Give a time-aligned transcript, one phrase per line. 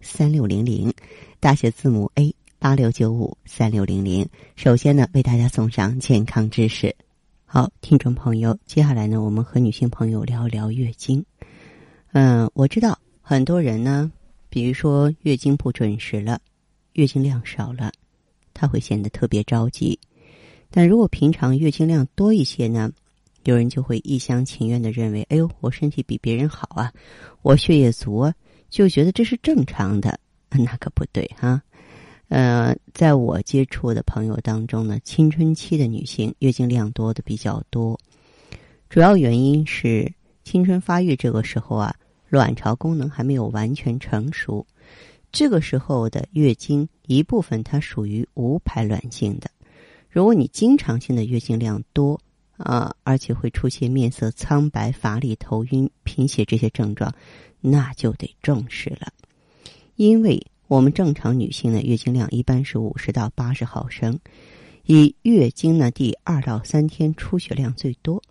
[0.00, 0.92] 三六零零，
[1.40, 4.28] 大写字母 A 八六九五三六零零。
[4.56, 6.94] 首先呢，为大家送上健康知识。
[7.44, 11.24] 好，听众朋友，接下来呢，我们和女性朋友聊一聊月经。
[12.12, 14.10] 嗯，我知道很多人呢。
[14.50, 16.40] 比如说月经不准时了，
[16.94, 17.92] 月经量少了，
[18.54, 19.98] 他会显得特别着急。
[20.70, 22.90] 但如果平常月经量多一些呢，
[23.44, 26.92] 有人就会一厢情愿的认为：“哎呦，我身体比别人好啊，
[27.42, 28.34] 我血液足啊，
[28.68, 30.18] 就觉得这是正常的。
[30.50, 31.62] ”那可不对哈。
[32.28, 37.98] 呃，在我接触的朋友当中呢，青春期的女性月经量多的比较多，
[38.88, 40.12] 主要原因是
[40.44, 41.94] 青春发育这个时候啊。
[42.30, 44.66] 卵巢功能还没有完全成熟，
[45.32, 49.50] 这个时候的月经一部分它属于无排卵性的。
[50.10, 52.20] 如果你经常性的月经量多
[52.58, 57.12] 啊，而且会出现面色苍白、乏力、头晕、贫血这些症状，
[57.60, 59.12] 那就得重视了。
[59.96, 64.18] 因为我们正常女性的月经量一般是五十到八十毫升，
[64.84, 68.22] 以月经呢第二到三天出血量最多。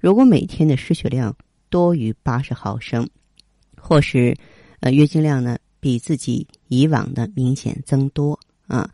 [0.00, 1.36] 如果每天的失血量
[1.68, 3.08] 多于八十毫升，
[3.76, 4.36] 或是，
[4.80, 8.90] 呃，月经量呢比自己以往的明显增多啊，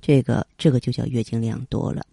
[0.00, 2.04] 这个这个就叫月经量多了。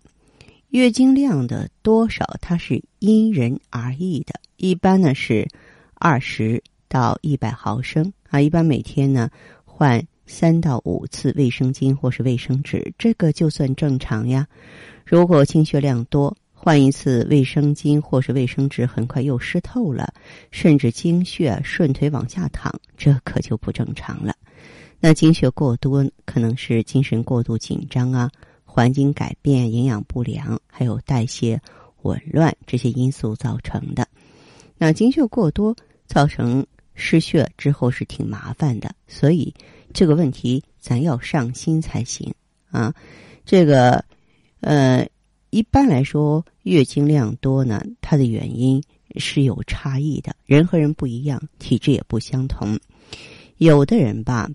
[0.69, 5.47] 月经量的多少，它是因人而异的，一般呢是
[5.95, 9.31] 二十到一百毫升啊，一般每天呢
[9.65, 14.47] 换三到五次卫生巾或是卫生纸，这个就算正常呀。
[15.03, 20.13] 如果经血量多，换一次卫生巾或是卫生纸，很快又湿透了，
[20.51, 24.35] 甚至经血顺腿往下淌，这可就不正常了。
[24.99, 28.29] 那经血过多，可能是精神过度紧张啊，
[28.71, 31.59] 环境改变、营养不良，还有代谢
[32.03, 34.07] 紊乱这些因素造成的。
[34.77, 35.75] 那经血过多
[36.05, 39.53] 造成失血之后是挺麻烦的，所以
[39.91, 42.33] 这个问题咱要上心才行
[42.69, 42.93] 啊。
[43.43, 44.05] 这个，
[44.59, 45.07] 呃。
[45.51, 48.83] 一般来说，月经量多呢，它的原因
[49.15, 52.79] 是有差异的，人和人不一样，体质也不相同。
[53.57, 54.47] 有的人吧，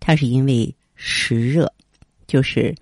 [0.00, 1.70] 他是因为湿热，
[2.26, 2.74] 就是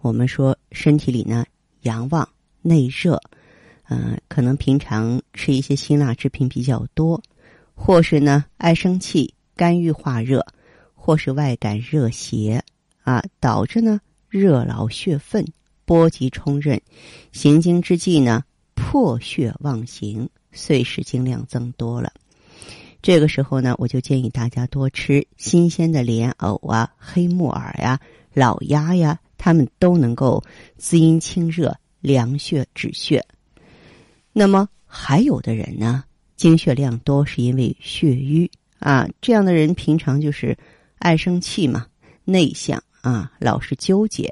[0.00, 1.44] 我们说身体里呢
[1.82, 2.28] 阳旺
[2.62, 3.20] 内热，
[3.88, 7.22] 嗯，可能平常吃一些辛辣制品比较多，
[7.74, 10.44] 或是呢爱生气、肝郁化热，
[10.94, 12.62] 或是外感热邪
[13.02, 15.44] 啊，导致呢热劳血愤。
[15.86, 16.80] 波及冲任，
[17.32, 18.44] 行经之际呢，
[18.76, 22.12] 破血妄行，碎使经量增多了。
[23.02, 27.98] 这个时候呢，我就建议大家多吃新鲜的莲藕啊、黑木耳呀、
[28.32, 30.44] 老鸭呀，它们都能够
[30.76, 33.24] 滋阴清热、凉血止血。
[34.34, 36.04] 那么还有的人呢，
[36.36, 40.54] 经血量多是因为血瘀啊，这样的人平常就是
[40.98, 41.86] 爱生气嘛，
[42.24, 44.30] 内向啊，老是纠结，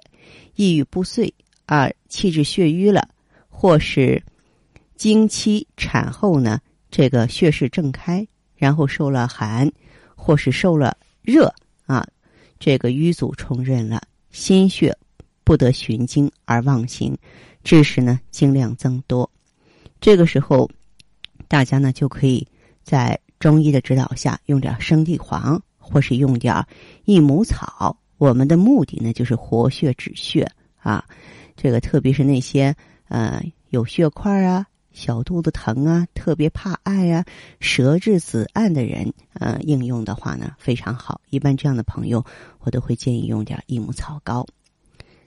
[0.56, 1.32] 抑郁不遂。
[1.64, 3.06] 啊，气滞血瘀了，
[3.48, 4.22] 或是
[4.96, 6.58] 经期产后呢，
[6.90, 8.26] 这个血势正开，
[8.56, 9.70] 然后受了寒，
[10.14, 11.52] 或是受了热
[11.84, 12.06] 啊，
[12.58, 14.00] 这个瘀阻冲任了，
[14.30, 14.96] 心血
[15.44, 17.16] 不得循经而妄行，
[17.64, 19.30] 致使呢经量增多。
[20.00, 20.70] 这个时候，
[21.48, 22.46] 大家呢就可以
[22.82, 26.64] 在中医的指导下用点生地黄，或是用点
[27.04, 27.96] 益母草。
[28.18, 31.04] 我们的目的呢就是活血止血啊。
[31.56, 32.74] 这个特别是那些
[33.08, 34.66] 呃有血块啊、
[34.98, 37.24] 小肚子疼啊、特别怕爱啊、
[37.60, 41.20] 舌质紫暗的人，呃，应用的话呢非常好。
[41.30, 42.24] 一般这样的朋友，
[42.58, 44.44] 我都会建议用点益母草膏。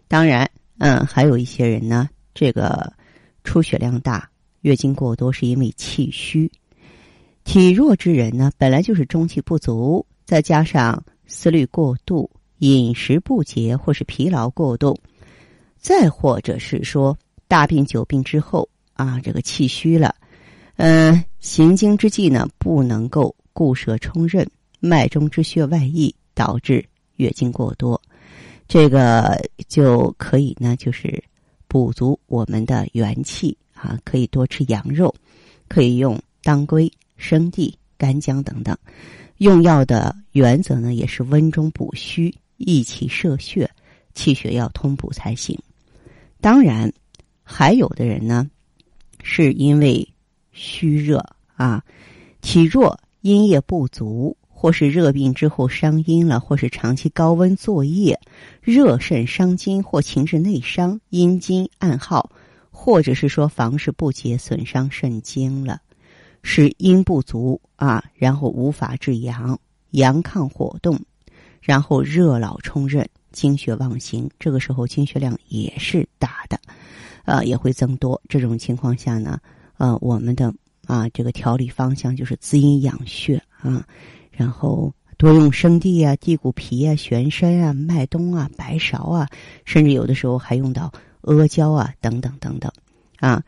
[0.10, 2.92] 当然，嗯，还有一些人呢，这个
[3.46, 4.30] 出血量大、
[4.60, 6.51] 月经过多是因为气虚，
[7.46, 15.00] 体弱之人呢，本来就是中气不足，再加上思虑过度、饮食不节或是疲劳过度。
[15.78, 17.18] 再或者是说
[17.48, 18.68] 大病久病之后
[19.01, 20.15] 啊，这个气虚了，
[20.77, 24.48] 嗯，行经之际呢，不能够固摄冲任，
[24.80, 28.00] 脉中之血外溢，导致月经过多，
[28.68, 31.24] 这个就可以呢，就是
[31.68, 35.13] 补足我们的元气啊，可以多吃羊肉，
[35.68, 38.77] 可以用当归、生地、干姜等等。
[39.38, 43.68] 用药的原则呢，也是温中补虚，益气射血，
[44.13, 45.57] 气血要通补才行。
[46.39, 46.92] 当然，
[47.42, 48.48] 还有的人呢，
[49.24, 50.08] 是因为
[50.52, 51.26] 虚热
[51.56, 51.84] 啊，
[52.42, 54.36] 体弱，阴液不足。
[54.54, 58.20] 或是热病之后伤阴了，或是长期高温作业，
[58.62, 62.30] 热肾伤筋或情志内伤，阴经暗耗，
[62.70, 65.82] 或者是说房事不节损伤肾经了，
[66.44, 69.60] 是阴不足啊，然后无法制阳，
[69.90, 71.00] 阳亢火动，
[71.60, 76.60] 然后热老冲任，经血妄行，这个时候经血量也是大的，
[77.26, 78.22] 呃，也会增多。
[78.28, 79.40] 这种情况下呢，
[79.78, 80.54] 呃，我们的
[80.86, 83.86] 啊这个调理方向就是滋阴养血啊。
[84.32, 89.28] 然后多用生地啊、地骨皮啊、玄参啊、麦冬啊、白芍啊，
[89.66, 90.92] 甚至有的时候还用到
[91.22, 92.72] 阿胶啊等等等等，
[93.20, 93.44] 啊，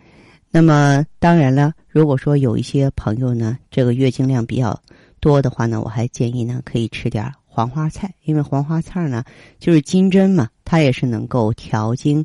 [0.52, 4.80] 那么当然了，如果说有一些朋友呢，这个月经量比较
[5.20, 9.24] 多的话呢，我还建议呢可以吃点黄花菜，因为黄花菜呢
[9.58, 12.24] 就是金针嘛，它也是能够调经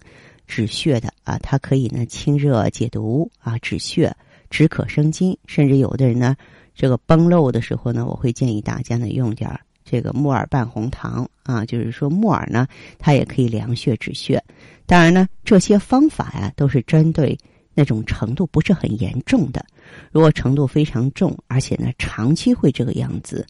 [0.49, 4.13] 止血的啊，它可以呢清热解毒啊、止血、
[4.51, 6.35] 止渴生津，甚至有的人呢。
[6.75, 9.51] 这个崩漏的时候呢，我会建议大家呢用点
[9.85, 12.69] 这个木耳拌红糖啊，就是说木耳呢
[13.01, 14.41] 它也可以凉血止血。
[14.87, 17.37] 当然呢，这些方法呀都是针对
[17.75, 19.67] 那种程度不是很严重的。
[20.13, 23.45] 如果程度非常重，而且呢长期会这个样子，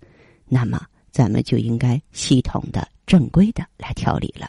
[0.47, 0.81] 那么
[1.11, 4.49] 咱们就应该系统的、正规的来调理了。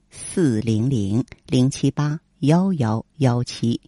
[0.13, 3.79] 四零零零七八幺幺幺七。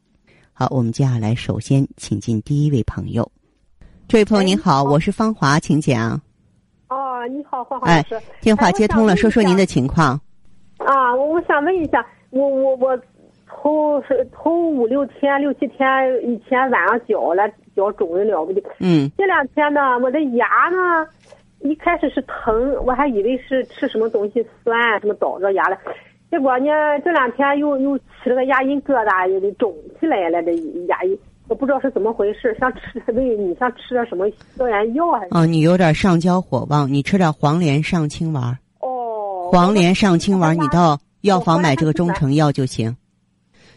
[0.53, 3.29] 好，我们接下来首先请进第一位朋友。
[4.07, 6.19] 这位朋友您好，我是芳华，请讲。
[6.87, 8.17] 哦，你好，芳华老师。
[8.39, 10.19] 电话接通了，说说您的情况。
[10.77, 12.97] 啊，我我想问一下，我我我
[13.45, 15.85] 头是头五六天、六七天
[16.23, 17.43] 以前晚上脚了，
[17.75, 18.61] 脚肿的了不得。
[18.79, 19.11] 嗯。
[19.17, 21.05] 这两天呢，我的牙呢，
[21.59, 25.77] 一开始是疼，我还以为是吃什么东西酸，什么导致牙了。
[26.33, 26.65] 结果呢，
[27.06, 30.41] 这两天又又起了个牙龈疙瘩，又得肿起来了。
[30.41, 30.51] 这
[30.88, 31.15] 牙龈，
[31.47, 32.57] 我不知道是怎么回事。
[32.59, 34.27] 想吃那你想吃点什么
[34.57, 35.27] 消炎药还是？
[35.30, 38.57] 哦，你有点上焦火旺，你吃点黄连上清丸。
[38.80, 39.51] 哦。
[39.51, 42.97] 黄连上清丸，你到药房买这个中成药就行，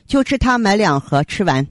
[0.07, 1.63] 就吃它，买两盒吃完。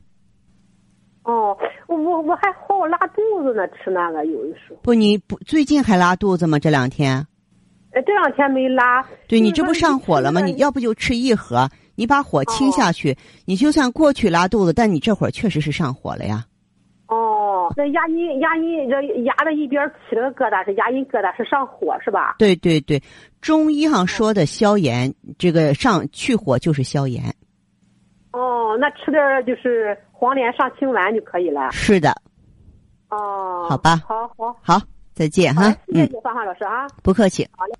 [1.24, 4.76] 哦，我我我还好拉肚子呢，吃那个有的时候。
[4.84, 6.60] 不，你不最近还拉肚子吗？
[6.60, 7.26] 这两天？
[8.02, 10.42] 这两天没拉，对你这不上火了吗？
[10.42, 16.46] 你要不就吃一盒，你把火清下去，你就算过去拉肚子，但你这会儿确实是上火了呀。
[17.08, 22.36] 哦，那牙龈牙龈这牙的一边起了个疙瘩，是牙龈疙瘩是上火是吧？
[22.40, 23.02] 对对对，
[23.42, 27.24] 中医上说的消炎，这个上去火就是消炎。
[28.32, 31.72] 哦，那吃点就是黄连上清丸就可以了。
[31.72, 32.10] 是的。
[33.10, 33.68] 哦。
[33.70, 34.02] 好吧。
[34.08, 34.82] 好好好，
[35.14, 35.72] 再见哈。
[35.88, 36.88] 谢谢你，芳老师啊。
[37.04, 37.48] 不客气。
[37.52, 37.74] 好嘞。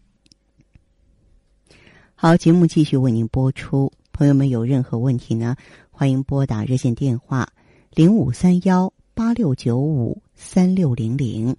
[2.18, 3.92] 好，节目继续为您播出。
[4.14, 5.58] 朋友们有任何问题呢，
[5.92, 7.50] 欢迎拨打热线电话
[7.92, 11.54] 零五三幺八六九五三六零零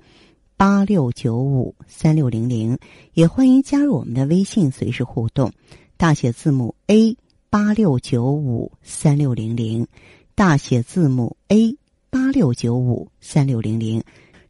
[0.57, 2.79] 八六九五三六零零，
[3.13, 5.53] 也欢迎加入我们的微信，随时互动。
[5.99, 7.15] 大写字母 A
[7.51, 9.87] 八六九五三六零零，
[10.35, 11.77] 大写字母 A
[12.09, 14.03] 八六九五三六零零，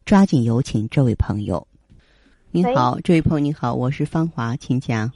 [0.05, 1.67] 抓紧有请这位朋友。
[2.49, 5.11] 您好，这位朋友你好，我是芳华，请讲。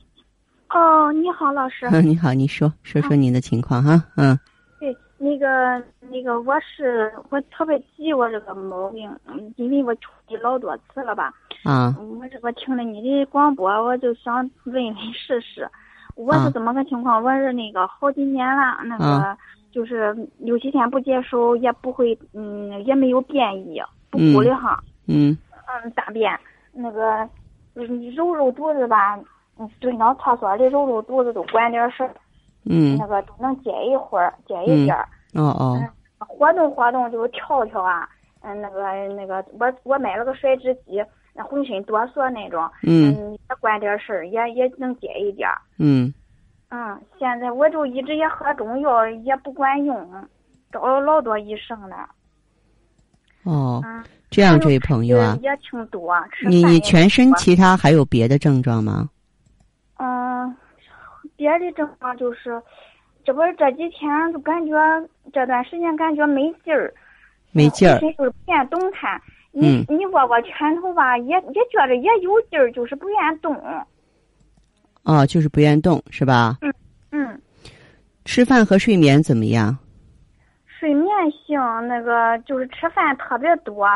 [0.74, 1.86] 哦，你好，老师。
[1.92, 4.40] 嗯，你好，你说说说您的情况哈，嗯。
[4.80, 11.34] 对，那个那个，我是我特别急，我这个毛病，嗯，因为我出去老多次了吧。
[11.66, 11.94] 啊。
[12.00, 15.70] 我这个听了你的广播，我就想问问试试，
[16.16, 17.22] 我是怎么个情况？
[17.22, 19.38] 我是那个好几年了，那个
[19.74, 24.82] 就是六七天不接手，也不会，嗯，也没有便意，不鼓的哈。
[25.08, 25.38] 嗯。
[25.68, 26.32] 嗯，大便
[26.72, 27.28] 那个，
[28.16, 29.20] 揉揉肚子吧。
[29.80, 32.12] 蹲到厕所里揉揉肚子都管点事儿，
[32.66, 35.80] 嗯，那个都能解一会儿，解一点儿，哦哦，
[36.20, 38.08] 活动活动就跳跳啊，
[38.42, 38.82] 嗯，那个
[39.16, 41.04] 那个，我我买了个甩脂机，
[41.34, 46.14] 那浑身哆嗦那种，嗯，也管点事儿，也也能解一点儿，嗯，
[46.70, 50.08] 嗯，现在我就一直也喝中药，也不管用，
[50.72, 52.10] 找了老多医生了，
[53.44, 53.84] 哦，
[54.30, 56.16] 这样这位朋友啊，也挺多，
[56.48, 59.10] 你你全身其他还有别的症状吗？
[61.42, 61.60] 嗯。
[61.60, 62.62] 别的症状就是，
[63.26, 64.76] 这不是这几天就感觉
[65.34, 66.94] 这段时间感觉没劲儿，
[67.52, 69.20] 没劲儿，就是不愿动弹。
[69.52, 73.56] 你你握握拳头吧，也也觉着也有劲儿，就是不愿动。
[75.04, 76.58] 哦，就是不愿动是吧？
[76.62, 76.74] 嗯
[77.12, 77.42] 嗯。
[78.24, 79.76] 吃饭和睡眠怎么样？
[80.68, 83.88] 睡眠行，那个就是吃饭特别多，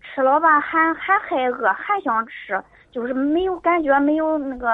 [0.00, 2.60] 吃了吧还还还饿，还想吃，
[2.94, 4.68] 就是没有感觉，没有那个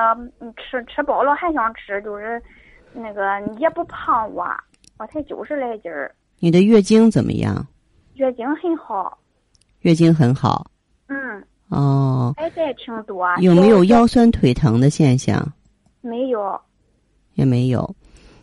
[0.59, 2.41] 吃吃饱了还想吃，就是
[2.93, 4.45] 那个也不胖我，
[4.99, 6.15] 我才九十来斤儿。
[6.39, 7.67] 你的月经怎么样？
[8.17, 9.17] 月经很好。
[9.81, 10.71] 月经很好。
[11.09, 11.43] 嗯。
[11.71, 12.35] 哦。
[12.37, 13.27] 白带挺多。
[13.39, 15.43] 有没有腰酸腿疼的现象？
[16.03, 16.61] 没有。
[17.37, 17.97] 也没有。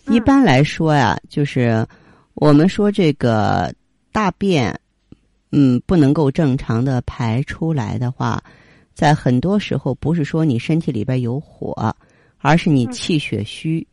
[0.07, 1.85] 一般来说呀，就是
[2.33, 3.71] 我们说这个
[4.11, 4.75] 大便，
[5.51, 8.41] 嗯，不能够正常的排出来的话，
[8.97, 11.95] 在很多时候不是说你身体里边有火，
[12.39, 13.85] 而是你气血虚。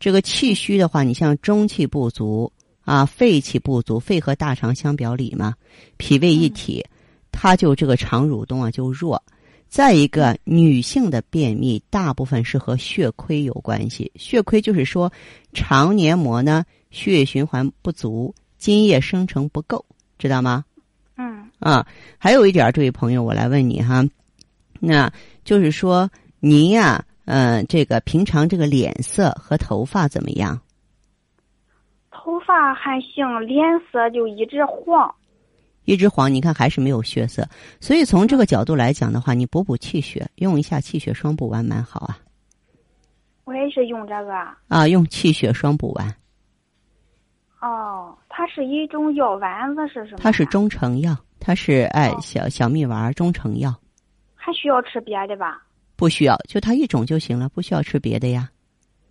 [0.00, 5.54] 这个气虚的话，你像中气不足啊，肺气不足，肺和大肠相表里嘛，
[5.96, 6.84] 脾胃一体，
[7.30, 9.22] 它就这个肠蠕动啊就弱。
[9.68, 14.10] 再一个，女性的便秘大部分是和血亏有关系。
[14.16, 15.12] 血亏就是说，
[15.52, 19.86] 肠黏膜呢血液循环不足，津液生成不够，
[20.18, 20.64] 知道吗？
[21.16, 21.44] 嗯。
[21.60, 21.86] 啊，
[22.18, 24.04] 还有一点，这位朋友，我来问你哈，
[24.80, 25.12] 那
[25.44, 26.08] 就是说，
[26.40, 30.60] 您呀，嗯，这个平常这个脸色和头发怎么样？
[32.10, 35.14] 头发还行，脸色就一直黄。
[35.84, 37.48] 一直黄，你看还是没有血色，
[37.80, 42.18] 所以从这个角度来讲的话，你补补气血，用一下气血双补丸蛮好啊。
[43.44, 44.34] 我也是用这个
[44.68, 46.14] 啊，用气血双补丸。
[47.62, 50.18] 哦，它是一种药丸子是什么？
[50.18, 53.74] 它是中成药，它是哎小小蜜丸中成药。
[54.38, 55.62] 还需要吃别的吧？
[55.96, 58.48] 不需要，就它一种就行了，不需要吃别的呀。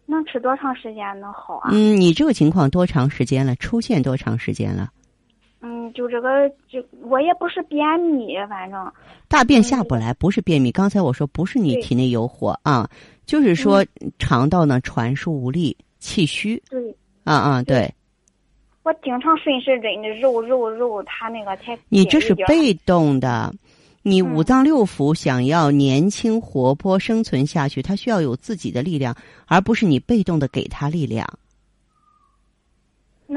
[0.05, 1.69] 能吃多长时间能好啊？
[1.73, 3.53] 嗯，你这个情况多长时间了？
[3.57, 4.89] 出现多长时间了？
[5.59, 8.89] 嗯，就这个，就我也不是便秘，反正
[9.27, 10.71] 大便下不来，不是便秘。
[10.71, 12.89] 刚才我说不是你体内有火啊，
[13.25, 13.85] 就是说
[14.17, 16.61] 肠道呢传输无力，气虚。
[16.69, 17.93] 对，啊啊，对。
[18.83, 21.77] 我经常顺时针的揉揉揉，它那个才。
[21.89, 23.53] 你这是被动的，
[24.07, 29.13] 你五脏六腑想要年轻活泼生存下去，它需要有自己的力量，
[29.47, 31.27] 而不是你被动的给他力量。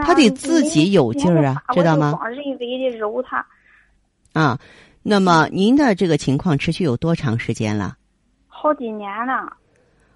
[0.03, 2.17] 他得自己有劲儿啊，知道吗？
[2.29, 3.45] 人为的揉他。
[4.33, 4.57] 啊，
[5.03, 7.97] 那么您的这个情况持续有多长时间了？
[8.47, 9.57] 好几年了。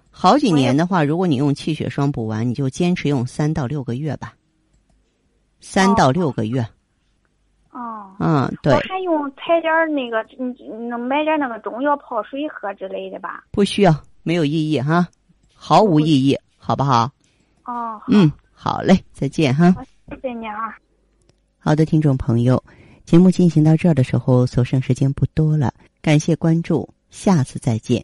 [0.09, 4.33] 好几年的话，如果你用气血双补丸，你就坚持用三到六个月吧。
[5.59, 6.61] 三到六个月。
[6.61, 6.69] 哦。
[8.19, 8.73] 嗯，对。
[8.73, 10.55] 我还用采点那个，嗯，
[10.89, 13.43] 能买点那个中药泡水喝之类的吧？
[13.51, 15.07] 不需要，没有意义哈，
[15.53, 17.09] 毫无意义，好不好？
[17.65, 18.01] 哦。
[18.07, 18.31] 嗯。
[18.57, 19.75] 好嘞，再见哈。
[20.09, 20.75] 谢谢你啊。
[21.59, 22.63] 好的，听众朋友，
[23.03, 28.03] 节目进行到这儿的时候，所剩时间不多了，感谢关注，下次再见。